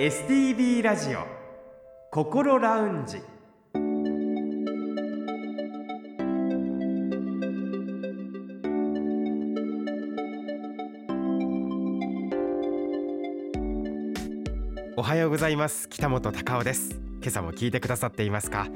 [0.00, 1.26] STB ラジオ
[2.10, 3.18] 心ラウンジ。
[14.96, 15.86] おはようございます。
[15.90, 16.98] 北本隆夫です。
[17.20, 18.68] 今朝も聞いてくださっていますか？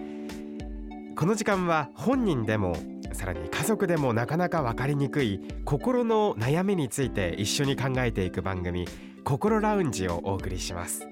[1.17, 2.77] この時間は本人でも
[3.15, 8.87] さらに家族でもなかなか分かりにくい心の悩みについて一緒に考えていく番組
[9.25, 11.09] 心ラウンジをお送りします。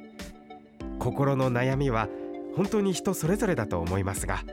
[1.02, 2.08] 心の悩みは
[2.54, 4.44] 本当に人それぞれだと思いますが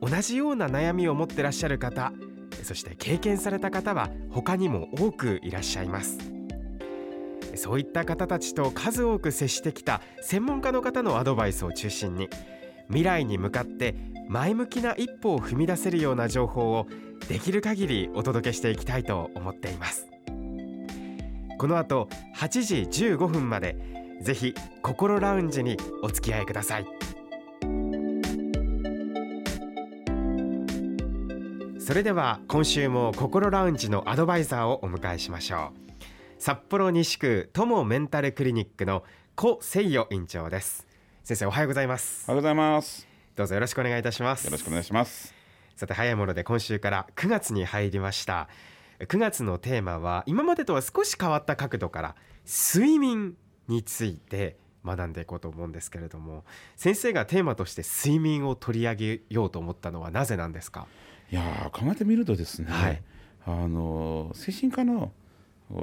[0.00, 2.14] 同じような悩みを持ってらっしゃる方
[2.62, 6.18] そして経験された方は他にも多くいらっしゃいます。
[7.54, 12.28] そういった方たちと数多く接してきた専門家の方のアドバイスを中心に
[12.88, 13.96] 未来に向かって
[14.28, 16.86] 前向きな一歩を踏み出せるような情報を
[17.28, 20.06] できる限りお届けしていきたいと思っています。
[21.58, 26.86] この後8時15分までぜひ心ラウンジにお付き合いください。
[31.78, 36.02] それでは今週も心ラウンジのアドバイザーをお迎えしましょう。
[36.38, 39.02] 札幌西区友メンタルクリニックの
[39.34, 40.86] 小誠代院長です。
[41.24, 42.24] 先生おはようございます。
[42.28, 43.08] おはようございます。
[43.34, 44.44] どうぞよろしくお願いいたします。
[44.44, 45.34] よろしくお願いします。
[45.74, 48.48] さて早いもので今週から9月に入りました。
[49.00, 53.34] 9月のテーマは今までとは少し変わった角度から睡眠
[53.70, 56.44] について学んでいこうと思うんですけれども
[56.76, 60.86] 先生がテーマとして睡眠を取り上げようと思ったのはなぜなんですか？
[61.30, 63.02] いや考えてみるとですね、はい、
[63.46, 65.12] あの精神科の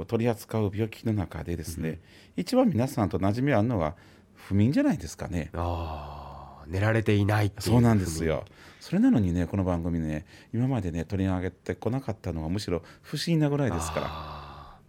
[0.06, 1.98] 取り扱う病気の中でですね、うん、
[2.36, 3.94] 一番皆さんと馴染みあるのは
[4.34, 5.50] 不眠じゃないですかね。
[5.54, 8.44] あ寝られていないそうなんですよ。
[8.80, 14.37] それなのにねこの番組ね今までね取り上げてこなかったのはむしろ不思議なぐらいですから。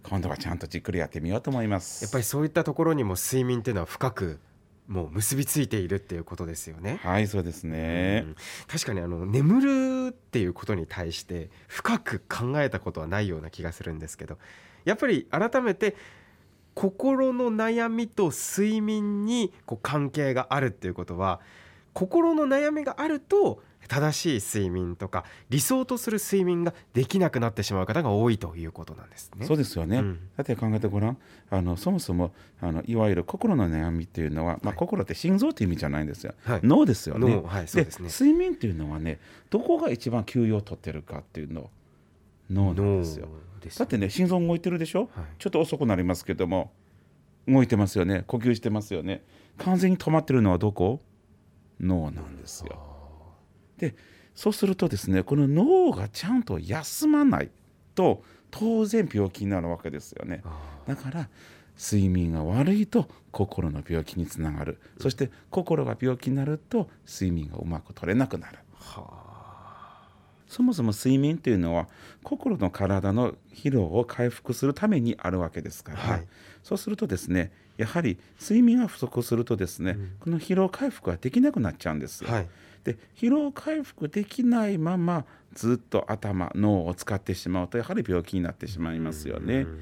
[0.10, 2.04] 今度はちゃんとじっくりやってみようと思います。
[2.04, 4.40] やっぱりそういったところにも睡眠っていうのは深く
[4.88, 7.00] もう結びついているっていうことですよね。
[7.04, 8.36] はいそうですね、うん、
[8.68, 14.40] 確かにあの眠るっていうことに対して深く考えたことはないような気がするんですけど
[14.86, 15.96] やっぱり改めて
[16.74, 21.40] 心の悩みと睡眠にこう関係があるっていうことは
[21.94, 29.46] 心の悩みがあると正しい睡眠とか理想とする睡眠ができなくなってしまう方が多いということなんですね。
[29.46, 29.98] そうですよね。
[29.98, 31.18] うん、だって考えてごらん、
[31.50, 36.34] あのそもそもあのいわゆる心の悩みっていうのは、まあ、心って心臓っていう意味じゃないんですよ。
[36.46, 37.42] はい、脳ですよね。
[37.46, 38.10] はい、そうですね。
[38.10, 39.20] 睡眠っていうのはね、
[39.50, 41.70] どこが一番休養を取ってるかっていうの
[42.50, 43.28] 脳なんですよ。
[43.78, 46.72] だってね心臓動いてるでしょ、はい、ちょっと遅くなりますけども
[47.46, 49.22] 動いてますよね呼吸してますよね
[49.58, 51.02] 完全に止まってるのはどこ？
[51.82, 52.89] 脳なんですよ。
[53.80, 53.96] で
[54.36, 57.50] そうするとですねこの脳がちゃんと休まない
[57.96, 60.44] と当然病気になるわけですよね。
[60.88, 61.30] だから
[61.78, 68.60] 睡眠が悪いと心の病気につながるそして心が病気になると睡眠がうまく取れなくなる。
[68.74, 69.30] はあ
[70.50, 71.88] そもそも睡眠というのは
[72.24, 76.28] 心の体の疲労を回復するためにあるわけですから、はい、
[76.64, 82.32] そうするとですねやはり睡眠が不足するとですね、うん、この疲労回復ができなくなっちゃうんですよ。
[82.32, 82.50] はい、
[82.84, 89.62] で疲労回復できないままずっと頭脳を使ってしまうとやはり病気になってしまいますよね。
[89.62, 89.80] うん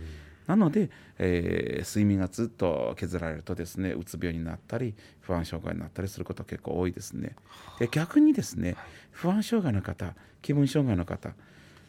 [0.47, 7.36] なので、えー、睡眠がずっと削られるとですねうつ病になったり不安障害になったりすること結構多いですね。
[7.80, 8.75] で逆にですね
[9.12, 11.34] 不安障害の方気分障害の方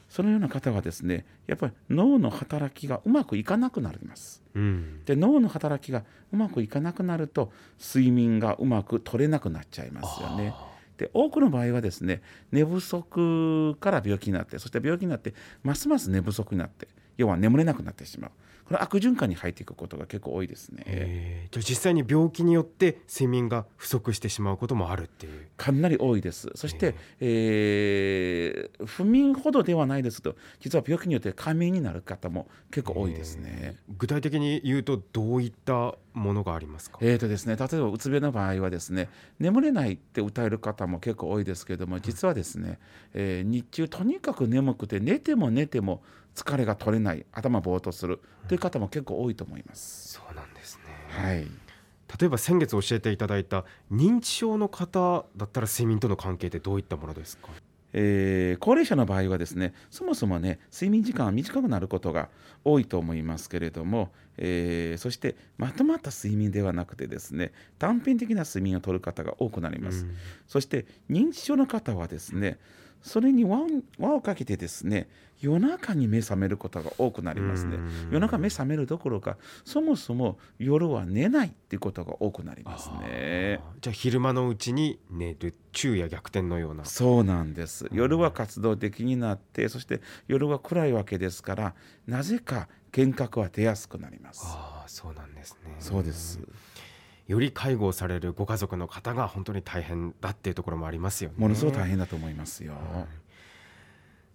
[0.08, 4.42] そのような方はですねやっぱり脳の働きがうまくいかなくなります。
[4.54, 6.02] うん、で脳の働きが
[6.32, 10.52] うまくいかなくなると睡眠がうまく取れなくなっちゃいますよね。
[10.98, 12.20] で多くの場合はですね
[12.52, 15.32] 寝不足から病気になってそして病気になって
[15.62, 18.30] ますます寝不足になって要は眠れなくなってしまう
[18.64, 21.48] これ悪循環に入っていくことが結構多いですね。
[21.50, 26.50] じゃあ実際に病気によって睡眠が不足してしまうこともあるっていうかなり多いです。
[26.54, 33.76] そして、えー、不眠ほどではないですと実は病気によって過眠になる方も結構多いですね。
[33.96, 36.98] 具体的に言うとどういったものがありますか？
[37.00, 42.78] えーとですね例えばうつ病の場合はですね眠れないって歌える方も結構多いですけれども実はですね、
[43.14, 46.02] えー、日中とにかく眠くて寝ても寝ても
[46.38, 50.14] 疲れが取れない頭ぼーっとするという方も結構多いと思います。
[50.14, 51.46] そうなんですね、はい、
[52.20, 57.48] 例えば先月教えていただいた認知症の方だったら睡眠との関係ってどういったものですか？
[57.94, 62.28] えー、高齢者の場合はですねそもそもね睡眠時間は短くなることが
[62.62, 72.58] 多いと思いますけれども、えー、そしてまとまった睡眠ではなくてですね断片的な睡眠をとる方が多くなります、うん、そして認知症の方はですね
[73.00, 73.58] それに輪
[74.14, 75.08] をかけてですね
[75.40, 77.78] 夜中に目覚めることが多くなりますね。
[78.10, 83.60] 夜中目覚めるどころかそもそも夜は寝ないっていうことが多くなりますね。
[83.80, 86.84] じゃあ昼間のうちに寝る昼夜逆転のような。
[86.84, 87.88] そうなんです。
[87.92, 91.74] 夜は活動的になってそして夜は暗いわけですから
[92.06, 94.42] なぜか幻覚は出やすくなります。
[94.46, 95.76] ああそうなんですね。
[95.78, 96.40] そうです。
[97.28, 101.36] より介護されるご家族の方が本当に大変だっていうところもありますよね。
[101.36, 102.72] ものすごく大変だと思いますよ。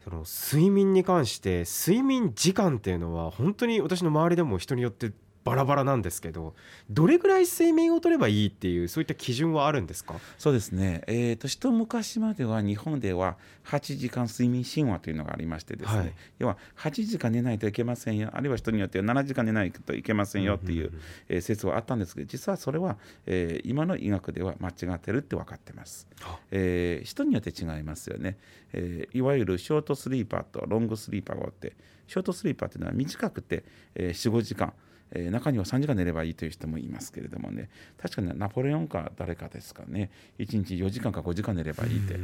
[0.04, 5.14] その睡眠に関して睡眠時間っていうのは本当に私の周りでも人によって
[5.44, 6.56] バラバラなんですけど
[6.90, 10.16] どれぐらい睡眠をとればいいっていうそういった基準はあるんですか？
[10.38, 18.30] そうですね、えーと、一昔までは日本では8時間睡眠神話というのがありましてですね、はい、要は8時間寝ないといけませんよ。
[18.34, 20.92] あるいは人によっては7時間寝ないといけませんよっていう,、
[21.30, 26.08] え説はあったんですけど実はそれは、えー、今の医学では間違ってるって分かってます、
[26.52, 28.38] えー、人によって違いますよね、
[28.74, 31.74] えー、いわゆるショートスリーパーとロングスリーパーがあって
[32.08, 33.64] ショートスリーパーっていうのは短くて、
[33.96, 34.74] えー、45時間
[35.12, 37.70] えー、中には3時間寝ればいいという人もいますけれどもね。
[37.98, 40.10] 確かにナポレオンか誰かですかね。
[40.40, 42.20] 1日4時間か5時間寝ればいいって。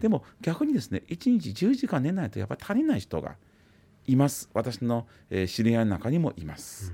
[0.00, 3.36] でも逆にですね1日10時間寝ないとやっぱり足りない人が
[4.06, 4.50] います。
[4.52, 6.92] 私の、えー、知り合いの中にもいます。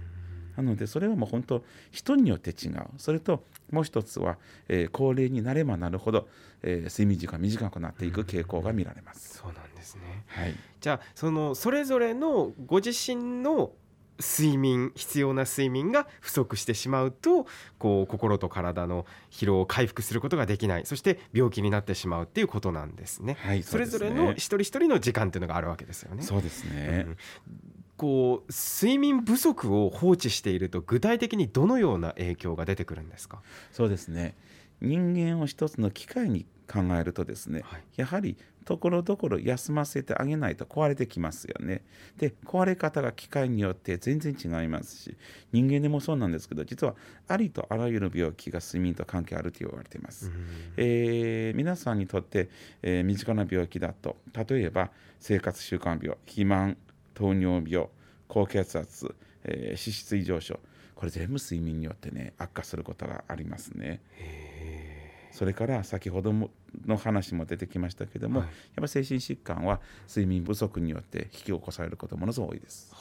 [0.57, 1.63] なのでそれはもう本当
[1.93, 2.83] 人によって違う。
[2.97, 4.39] それともう一つは、
[4.69, 6.29] えー、高齢になればなるほど、
[6.63, 9.39] えー、睡眠時間短くなっていく傾向が見られます。
[9.39, 13.71] そうなんですね、はい、じゃあそのそれぞれのご自身の
[14.19, 17.47] 睡眠必要な睡眠が不足してしまうと
[17.79, 20.87] こう心と体の疲労を回復することができない。
[20.87, 23.37] そして病気になってしまうっていうことなんですね。
[23.41, 26.23] はい、それぞれの一人一人の時間っていうのがあるわけですよね。
[26.23, 27.17] そうですね、うん、
[27.97, 33.43] こう睡眠不足を放置していると具体的にどのような影響が出てくるんですか？
[33.73, 34.35] そうですね。
[34.81, 41.83] 人間を一つの機械に考えるとですね、はい、やはりところどころ休ませてあげないと壊れてきますよね。
[42.19, 45.17] で壊れ方が機械によって全然違いますし
[45.53, 46.95] 人間でもそうなんですけど実は
[47.29, 50.31] ありとあらゆる病気が睡眠と関係あると言われています。
[50.77, 52.51] えー、皆さんにとって、
[52.83, 56.77] えー、身近な病気だと例えば生活習慣病肥満
[57.15, 57.89] 糖尿病
[58.29, 60.61] 高血圧、えー、脂質異常症
[60.95, 64.03] これ全部睡眠によってね悪化することがありますね。
[65.33, 66.51] それから先ほども
[66.87, 72.93] の話も出てきましたけども、はい、やっぱ精神疾患は睡眠不足によって引き起こされることものすごく多いです。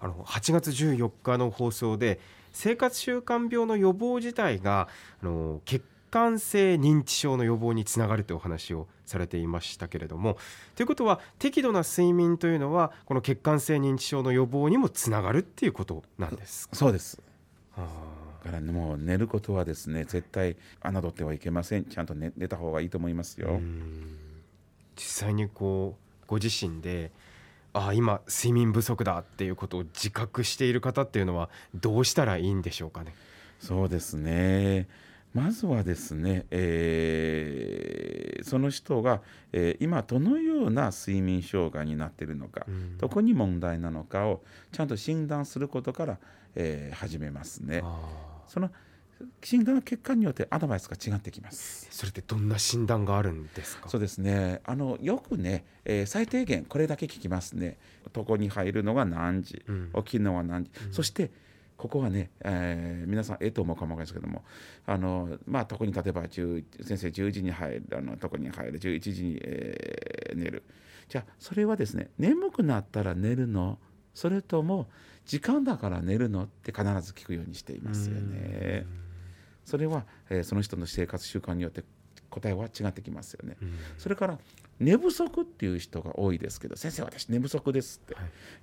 [0.00, 2.18] あの8月14日の放送で
[2.52, 4.88] 生活習慣病の予防自体が
[5.22, 10.36] あの血管性認知症の予防につながるというお話をされていましたけれども
[10.74, 17.22] ということは適度な睡眠というのはこの血管性認知症の予防にもつながるっていうことなんですそうです。
[17.76, 23.60] はあからもう寝ることはですね絶対侮ってはいけませんちゃんと寝寝た方がいいと思いますよ。
[24.96, 27.10] 実際にこうご自身で
[27.72, 33.14] ああ今睡眠不足だっていうことを自覚している方っていうのはどうしたらいいんでしょうかね。
[33.60, 34.88] そうですね
[35.34, 42.66] まずはですね、えー、その人が、えー、今どのような睡眠障害になっているのか、
[42.98, 44.42] どこに問題なのかを
[44.72, 46.18] ちゃんと診断することから、
[46.54, 47.82] えー、始めますね。
[48.46, 48.70] その
[49.40, 51.86] 診断の結果によってアドバイスが違ってきます。
[51.92, 53.88] それってどんな診断があるんですか？
[53.88, 54.60] そうですね。
[54.64, 57.78] あのよくね、えー、最低限これだけ聞きますね。
[58.16, 61.30] 床に入るのが何時、うん、起きるのは何時、うん、そして
[61.82, 64.44] ここはね、えー、皆さんええと思うかもわかんないですけども
[64.86, 70.62] あのまあ特に例えば先生10時に入るあの床に入る11時に、えー、寝る。
[71.08, 73.80] じゃあそれはですね眠くなったら寝るの？
[74.14, 74.86] それとも
[75.26, 78.86] 時間だから寝るのって必ず聞くようにしていますよね。
[79.64, 81.82] それは、えー、その人の生活習慣によって
[82.30, 83.56] 答えは違ってきますよね。
[83.98, 84.38] それから
[84.78, 88.14] 寝不足っていう人が多いですけど先生私寝不足ですって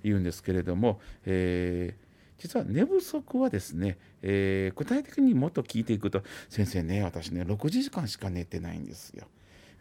[0.02, 2.09] 言うんですけれども、はい、えー
[2.40, 9.26] 実は寝不足はですね、えー、具体的にもっと聞いていくと先生ね私ね6時間しか寝てないんですよ。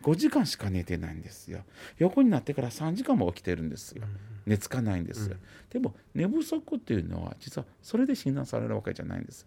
[0.03, 1.63] 5時間しか寝てないんですよ。
[1.97, 4.03] 横になってから3時間も起きてるんですよ。
[4.45, 5.35] 寝つかないんですよ、
[5.69, 9.45] でも寝不足っていうのは実はそれで診断されるわけじゃないんです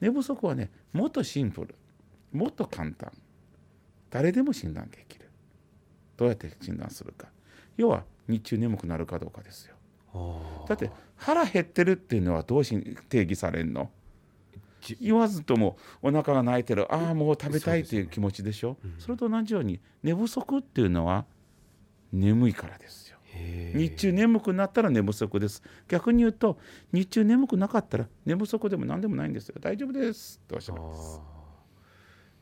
[0.00, 1.74] 寝不足はねもっとシンプル
[2.32, 3.12] もっと簡単。
[4.10, 5.28] 誰でも診断できる。
[6.16, 7.28] どうやって診断するか。
[7.78, 9.74] 要は日中眠くなるかどうかですよ
[10.68, 13.90] だって腹減ってるっていうのはどうし定義されるの？
[15.00, 21.26] 言わずともお腹が泣いてるああもう食べたいっていう気持ちでしょそ,、うん、それと同じように寝不足っていうのは
[22.12, 23.18] 眠いからですよ。
[23.74, 25.62] 日中眠くなったら寝不足です。
[25.88, 26.58] 逆に言うと
[26.92, 29.56] 日中眠くなかったら寝不足でも何でもないんですよ。
[29.60, 30.40] 大丈夫です。
[30.48, 31.37] とおっしゃいます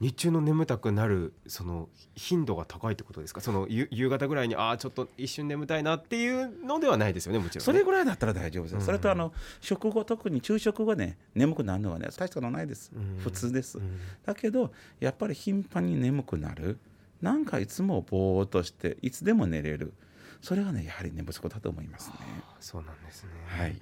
[0.01, 3.41] 日中の眠たくなるその頻度が高いってことですか？
[3.41, 16.79] その夕方ぐらいにああちょっと一瞬眠たいなっていうのではないですよねもちろん、ね、それぐらいだったら大丈夫です、うん、それとあの食後特に昼食後ね眠くなるのはね大したことないです、うん、普通です、うん、だけどやっぱり頻繁に眠くなる。
[17.23, 19.95] なんかいつもぼーっとしていつでも寝れる。
[20.43, 22.17] それがねやはり寝不足だと思いますね。
[22.61, 23.31] そうなんですね。
[23.47, 23.77] はい。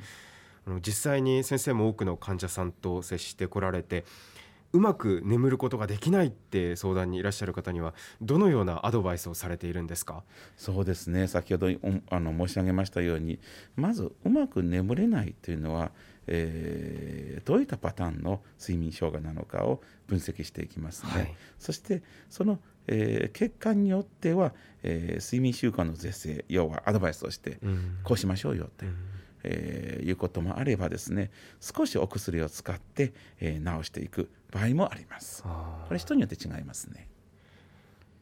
[0.80, 4.04] 実際に先生も多くの患者さんと接してこられて
[4.74, 10.24] うまく眠ることができないって相談にいらっしゃる方にはどのようなアドバイスをされているんですか？
[10.56, 11.28] そうですね。
[11.28, 11.68] 先ほど
[12.10, 13.38] あの申し上げましたように
[13.76, 15.92] まずうまく眠れないというのは、
[16.26, 21.10] えー、どういったパターンの睡眠障害なのかを分析していきますね。
[21.12, 24.52] はい、そしてそのえー、結果によっては、
[24.82, 27.58] えー、睡眠習慣の是正要はアドバイスをして、
[28.02, 28.96] こうしましょうよって、うん、
[29.42, 35.42] えー、いうこともあればですね少しお薬を使って、えー、治していく場合もあります。
[35.42, 35.48] こ
[35.90, 37.08] れ人によって違いますね。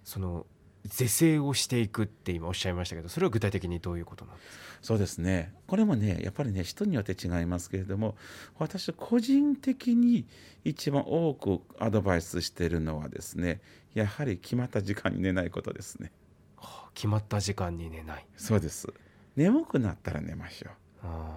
[0.02, 0.46] その
[0.84, 4.54] 是正をしていくって今おっしゃいましたけどそれは具体的にどういうことなんですか？
[4.82, 5.54] そうですね。
[5.68, 8.16] これもねやっぱりね人によって違いますけれども
[8.58, 10.26] 私個人的に
[10.64, 13.60] 一番多くアドバイスしているのはですね
[13.94, 16.10] やはり決まった時間に寝ないことですね、
[16.56, 18.26] はあ、決まった時間に寝ない。
[18.36, 18.92] そうです。
[19.36, 20.70] 眠くなったら寝ましょ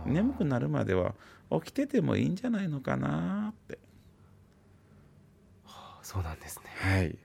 [0.08, 0.10] う。
[0.10, 1.14] 眠くなるまでは
[1.52, 3.95] 起きててもいいんじゃないのかなって、はあ、
[6.06, 6.66] そうなんですね。
[6.78, 7.18] はい。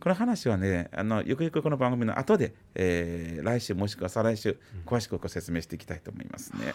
[0.00, 6.58] この話はねあのゆくゆくこの番組の後で、えー、来週もしくは再来週詳しくご説明していきたいと思いますね。
[6.60, 6.74] うんはい。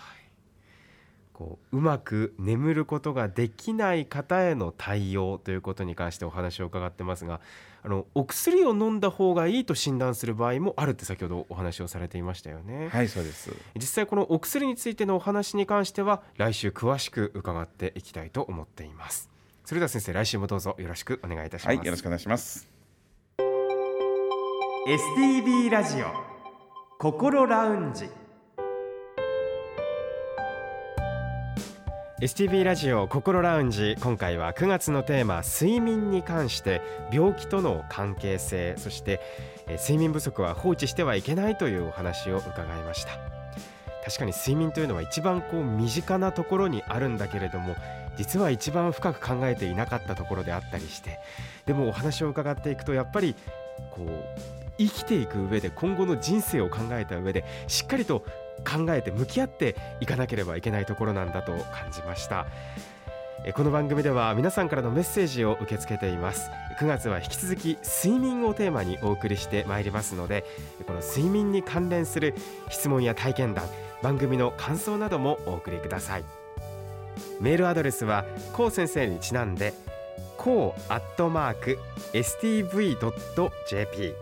[1.31, 7.39] こううまく眠ることができない方への対応ということに関してお話を伺ってますが
[7.81, 12.89] あのお薬を飲んだ方がいいと診断する場合もあるって先ほどお話をされていましたよね。
[12.89, 13.55] はいそうです。
[13.75, 19.29] 実際このお薬についてのお話に関しては来週詳しく伺っていきたいと思っています
[19.69, 21.77] それでは先生来週もどうぞよろしくお願いいたします。
[21.77, 22.67] はいよろしくお願いします。
[24.87, 26.07] STB ラジオ
[26.97, 28.09] 心ラウンジ。
[32.19, 36.81] STB ラジオ心ラウンジ今回は9月のテーマ睡眠に関して
[37.13, 39.21] 病気との関係性そして
[39.67, 43.11] 睡眠不足は放置してはいけないというお話を伺いました。
[44.03, 47.75] 確かに睡眠というのは一番こう身近なところにあるんだけれども
[48.19, 51.19] 実は一番深く考えていなかったところであったりして
[51.65, 53.33] でもお話を伺っていくとやっぱり
[53.91, 54.41] こう
[54.77, 58.25] 生きていく上で今後の人生を考えた上でしっかりと
[58.69, 62.45] 考えて向き合っていかなければいけないところなんだと感じました。
[63.55, 66.51] この番組では皆さんからのメッセージを受け付けています。
[66.77, 70.45] 9月は引き続き睡眠をテーマにお送りしてまいりますので
[70.85, 72.35] この睡眠に関連する
[72.69, 73.65] 質問や体験談
[74.01, 76.38] 番組の感想などもお送りください。
[77.39, 79.73] メールアドレスはこう先生にちなんで
[80.37, 81.79] こうアットマーク
[82.13, 84.13] stv.jp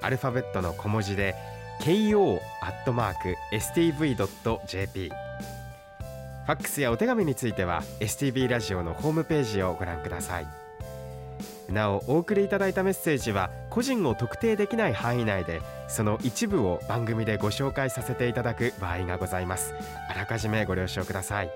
[0.00, 1.34] アルファベットの小文字で
[1.80, 10.46] ko アットマーク stv.jp ファックスやお手紙については STB ラジオのホームページをご覧ください。
[11.68, 19.74] なおお送りいただいたメッセージは個人を特定できない範囲内でその一部を番組でご紹介させていただく場合がございます。
[20.10, 21.50] あらかじめご了承ください。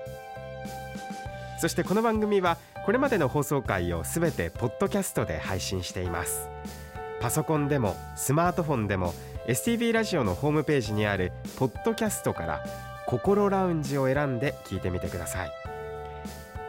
[1.57, 6.47] そしてこの番組はこれまでの放送回をすべてポッドキャストで配信しています。
[7.19, 9.13] パソコンでもスマートフォンでも
[9.47, 12.63] STV ラジオのホームページにあるポッドキャストから
[13.07, 15.51] 心ラウンジを選んで聞いてみてください。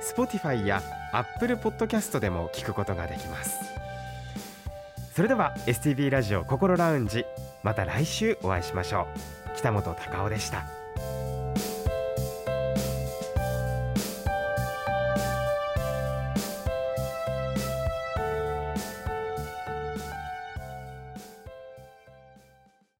[0.00, 3.58] Spotify や Apple Podcast でも聞くことができます。
[5.14, 7.26] それでは STV ラジオ心ラウンジ
[7.62, 9.08] また来週お会いしましょ
[9.54, 9.56] う。
[9.56, 10.77] 北本隆夫でした。